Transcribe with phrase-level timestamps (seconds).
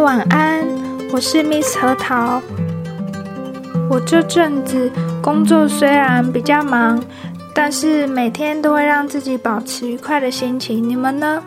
[0.00, 0.66] 晚安，
[1.12, 2.40] 我是 Miss 核桃。
[3.90, 4.90] 我这阵子
[5.22, 7.02] 工作虽然比较忙，
[7.54, 10.88] 但是每天都会让自己保持愉快的心情。
[10.88, 11.42] 你们呢？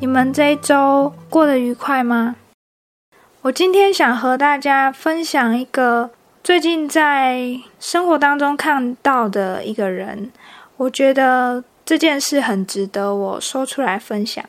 [0.00, 2.36] 你们这一周过得愉快吗？
[3.42, 6.08] 我今天想和大家分享一个
[6.42, 10.32] 最近在生活当中看到的一个人，
[10.78, 14.42] 我觉得这件事很值得我说出来分享。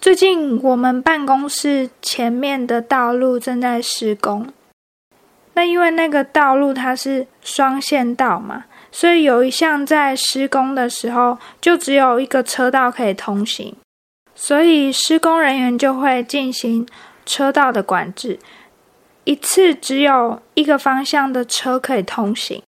[0.00, 4.46] 最近我们办公室前面的道路正在施工，
[5.54, 13.74] 那因为那个道路它是双线道嘛，所以有一项在施工的时候就只有一个车道可以通行，
[14.34, 16.86] 所以施工人员就会进行
[17.24, 18.38] 车道的管制，
[19.24, 22.62] 一次只有一个方向的车可以通行，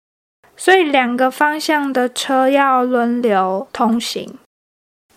[0.56, 4.38] 所以两个方向的车要轮流通行。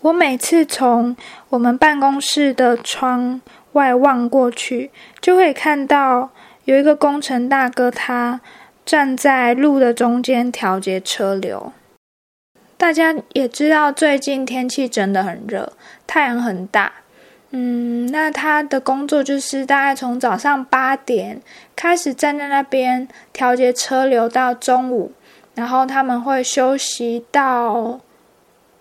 [0.01, 1.17] 我每次从
[1.49, 3.41] 我们办公室的窗
[3.73, 6.31] 外望过去，就会看到
[6.65, 8.41] 有一个工程大哥，他
[8.87, 11.73] 站在路的中间调节车流。
[12.77, 15.73] 大家也知道，最近天气真的很热，
[16.07, 16.93] 太阳很大。
[17.51, 21.41] 嗯，那他的工作就是大概从早上八点
[21.75, 25.13] 开始站在那边调节车流到中午，
[25.55, 27.99] 然后他们会休息到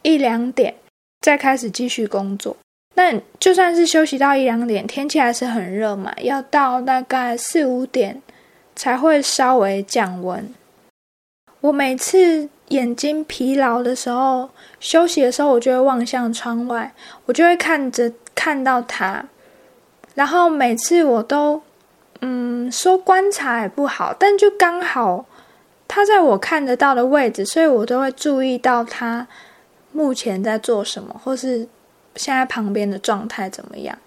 [0.04, 0.76] 一两点。
[1.22, 2.56] 再开始继续工作，
[2.96, 8.22] 那就算是休息到一两点，天气还是很热嘛，要到大概四五点
[8.76, 10.54] 才会稍微降温。
[11.60, 16.94] 我每次眼睛疲劳的时候，休息的时候，我就会望向窗外，
[17.26, 19.26] 我就会看着看到他，
[20.14, 21.62] 然后每次我都，
[22.22, 25.26] 嗯，说观察也不好，但就刚好
[25.88, 29.28] 他在我看得到的位置，所以我都会注意到他。
[29.98, 31.68] 目前在做什么，或是
[32.16, 33.98] 现在旁边的状态怎么样？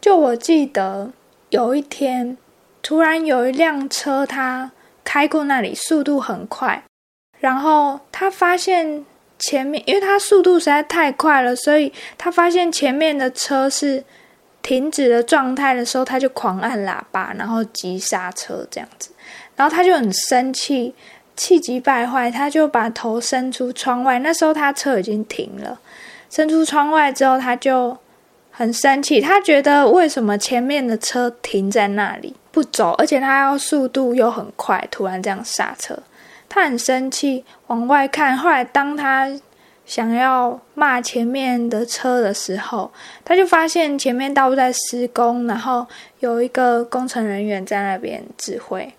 [0.00, 1.10] 就我记得
[1.50, 2.38] 有一天，
[2.80, 4.70] 突然有一辆车，它
[5.02, 6.84] 开过那里，速度很快，
[7.40, 9.04] 然后他发现
[9.40, 14.04] 前面，因为他速度实在太快了，所以他发现前面的车是
[14.62, 19.10] 停止的状态的时候，他就狂按喇叭，然后急刹车这样子，
[19.56, 20.94] 然后他就很生气。
[21.36, 24.18] 气急败坏，他就把头伸出窗外。
[24.20, 25.78] 那时候他车已经停了，
[26.30, 27.96] 伸出窗外之后，他就
[28.50, 29.20] 很生气。
[29.20, 35.98] 他觉得为什么前面的车停在那里不走，而且他要速度又很快，突然这样刹车，
[36.48, 38.36] 他很生气，往外看。
[38.36, 39.28] 后来当他
[39.84, 42.90] 想要骂前面的车的时候，
[43.24, 45.86] 他就发现前面道路在施工，然后
[46.20, 48.94] 有一个工程人员在那边指挥。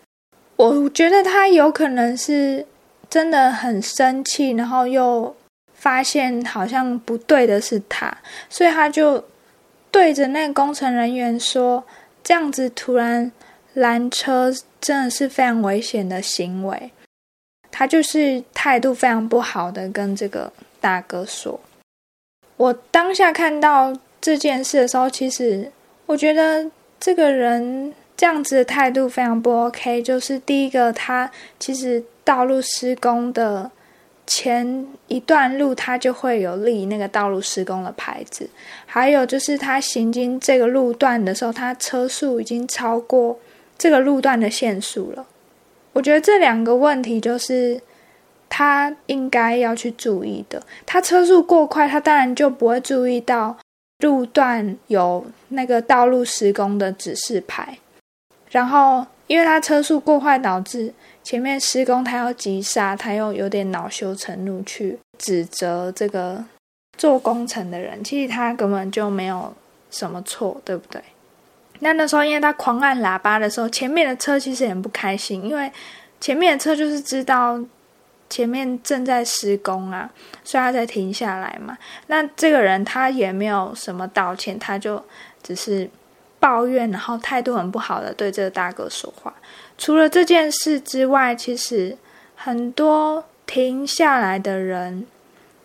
[0.57, 2.65] 我觉得他有可能是
[3.09, 5.35] 真的很生气，然后又
[5.73, 8.17] 发现好像不对的是他，
[8.49, 9.21] 所以他就
[9.91, 11.83] 对着那个工程人员说
[12.23, 13.29] ：“这样子突然
[13.73, 14.49] 拦车
[14.79, 16.89] 真的是非常危险的行为。”
[17.69, 21.59] 他就是态度非常不好的跟这个大哥说。
[22.55, 25.69] 我当下看到这件事的时候，其实
[26.05, 27.93] 我觉得这个人。
[28.17, 30.01] 这样子的态度非常不 OK。
[30.01, 33.69] 就是第一个，他其实道路施工的
[34.25, 38.49] 前一段路，他就会有立那个道路施工的牌子。
[38.85, 43.37] 还有就是他行经这个路段的时候，他车速已经超过
[43.77, 45.25] 这个路段的限速了。
[45.93, 47.79] 我觉得这两个问题就是
[48.49, 50.61] 他应该要去注意的。
[50.85, 53.57] 他车速过快，他当然就不会注意到
[53.99, 57.77] 路段有那个道路施工的指示牌。
[58.55, 66.41] 然后，因为他车速过快，导致前面施工，他要急刹，他又有点恼羞成怒，去指责这个
[66.97, 68.01] 做工程的人。
[68.01, 69.53] 其实他根本就没有
[69.91, 71.03] 什么错，对不对？
[71.79, 75.69] 那那时候，因为他狂按喇叭的时候，前面的车其实很不开心，因为
[76.21, 77.59] 前面的车就是知道
[78.29, 80.09] 前面正在施工啊，
[80.45, 81.77] 所以他才停下来嘛。
[82.07, 85.03] 那这个人他也没有什么道歉，他就
[85.43, 85.89] 只是。
[86.45, 89.33] 抱怨，然后态度很不好的对这个大哥说话。
[89.79, 91.97] 除了这件事之外，其实
[92.35, 95.07] 很多停下来的人，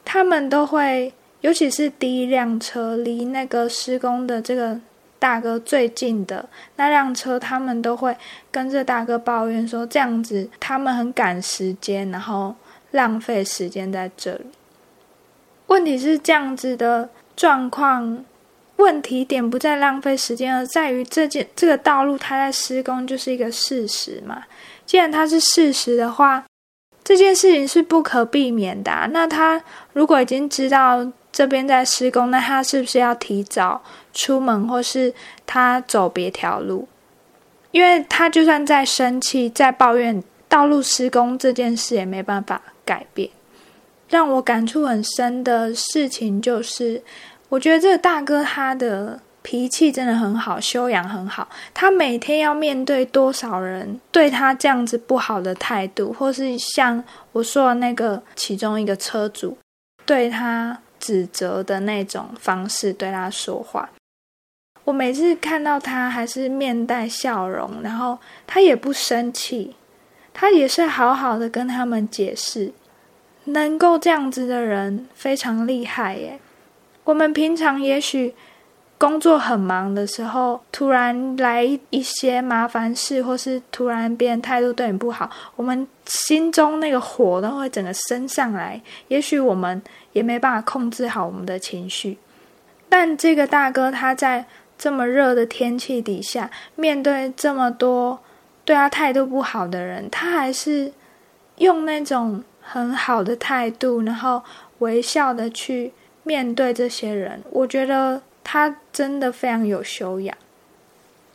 [0.07, 1.13] 他们都会，
[1.43, 4.81] 尤其是第一辆车离那个施工的这个
[5.19, 8.17] 大哥最近的那辆车，他们都会
[8.51, 12.55] 跟这大哥抱怨说，这样子他们很赶时间，然后
[12.93, 14.47] 浪费时间在这里。
[15.67, 18.25] 问题是这样子的状况。
[18.81, 24.43] 问题点不在浪费时间，而在于这件这个道路它在施工就是一个事实嘛。
[24.87, 26.45] 既然它是事实的话，
[27.05, 29.09] 这件事情是不可避免的。
[29.13, 29.63] 那他
[29.93, 33.83] 如果已经知道这边在施工，那他是不是要提早
[34.13, 35.13] 出门，或是
[35.47, 36.89] 他走别条路？
[37.71, 43.31] 因为他就算再生气、再抱怨道路施工这件事，也没办法改变。
[44.09, 47.01] 让我感触很深的事情就是，
[47.51, 51.49] 我觉得这个大哥他的脾气真的很好，修养很好。
[51.75, 57.03] 他每天要面对多少人对他这样子不好的态度，或是像
[57.33, 59.59] 我说的那个其中一个车主
[60.07, 63.91] 对他指责的那种方式对他说话。
[64.85, 69.75] 我每次看到他还是面带笑容，然后他也不生气，
[70.33, 72.73] 他也是好好的跟他们解释。
[73.45, 76.39] 能够这样子的人非常厉害耶！
[77.11, 78.33] 我们平常也许
[78.97, 88.81] 工作很忙的时候，突然来一些麻烦事，或是突然别人态度对你不好，我们心中那个火都会整个升上来。
[89.09, 92.17] 也许我们也没办法控制好我们的情绪，
[92.89, 94.47] 但这个大哥他在
[94.79, 98.21] 这么热的天气底下，面对这么多
[98.65, 100.93] 对他态度不好的人，他还是
[101.57, 102.45] 用那种。
[102.63, 104.41] 很好的态度，然后
[104.79, 110.37] 微笑的去面对这些人，我觉得他真的非常有修养。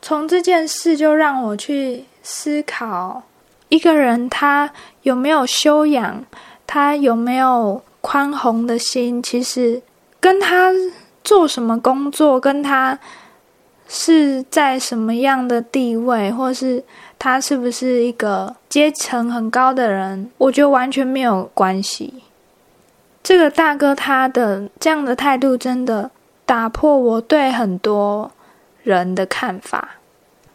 [0.02, 3.24] 从这件事就让我去思考，
[3.70, 4.72] 一个人他
[5.04, 6.24] 有没有修养，
[6.68, 9.82] 他有没有宽宏的心，其实
[10.20, 10.72] 跟他
[11.24, 13.00] 做什么工作，跟他
[13.88, 16.84] 是在什么样的地位，或是。
[17.18, 20.30] 他是不是一个阶层很高的人？
[20.38, 22.14] 我觉得完全没有关系。
[23.26, 26.12] 这个大哥他的这样的态度，真的
[26.46, 28.32] 打破我对很多
[28.84, 29.96] 人的看法。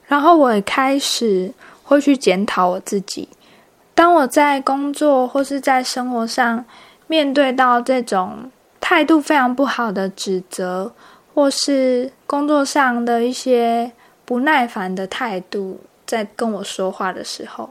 [0.07, 1.53] 然后我也开始
[1.83, 3.29] 会去检讨我自己。
[3.93, 6.65] 当我在工作或是在生活上
[7.09, 8.49] 面对到这种
[8.81, 10.93] 态度非常不好的指责，
[11.35, 13.91] 或是工作上的一些
[14.25, 15.81] 不耐烦的态度。
[16.07, 17.71] 在跟我说话的时候，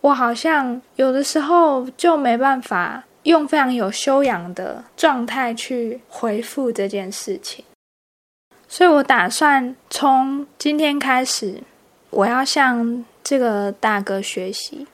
[0.00, 7.64] 我好像有的时候就没办法用非常有修养的状态去回复这件事情，
[8.68, 11.62] 所以我打算从今天开始，
[12.10, 14.86] 我要向这个大哥学习。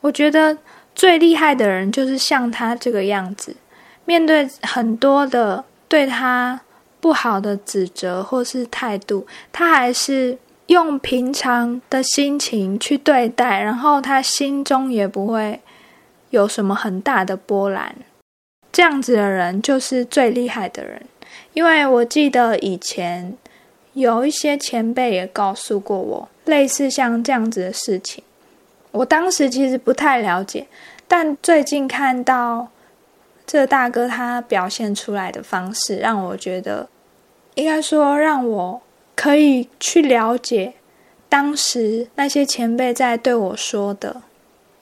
[0.00, 0.58] 我觉得
[0.94, 3.56] 最厉害的人就是像他这个样子，
[4.04, 6.60] 面对很多的对他
[7.00, 10.38] 不好的指责或是态度，他还是。
[10.66, 15.60] 用平常的心情去对待，然后他心中也不会
[16.32, 17.94] 有什么很大的波澜。
[18.72, 21.00] 这样子的人就是最厉害的人。
[21.52, 23.34] 因为我记得以前
[23.92, 28.24] 有一些前辈也告诉过我类似像这样子的事情，
[28.90, 30.66] 我当时其实不太了解，
[31.06, 32.68] 但最近看到
[33.46, 36.88] 这大哥他表现出来的方式，让我觉得
[37.54, 38.82] 应该说让我。
[39.14, 40.72] 可以去了解
[41.28, 44.22] 当时那些前辈在对我说的，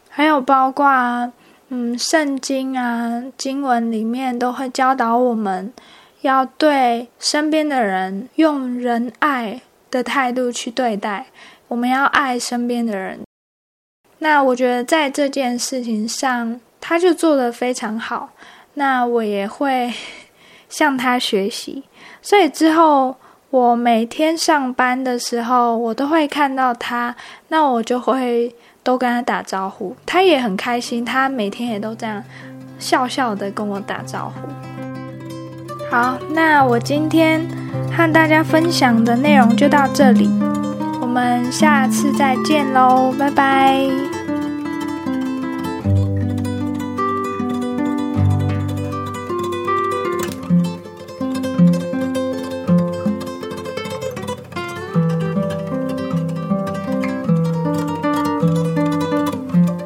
[0.09, 1.31] 还有包括
[1.71, 5.73] 嗯，圣经啊经文里面都会教导我们
[6.23, 11.27] 要对身边的人用仁爱的态度去对待，
[11.69, 13.21] 我们要爱身边的人。
[14.19, 18.31] 那我觉得在这件事情上，他就做得非常好。
[18.75, 19.93] 那我也会
[20.69, 21.85] 向他学习，
[22.21, 23.17] 所以之后。
[23.51, 27.17] 我每天上班的时候，我都会看到他，
[27.49, 32.23] 那我就会都跟他打招呼，他也很开心，他每天也都这样
[32.79, 34.49] 笑笑的跟我打招呼。
[35.91, 37.47] 好，那我今天
[37.91, 40.29] 和大家分享的内容就到这里，
[41.01, 44.20] 我们下次再见喽，拜拜。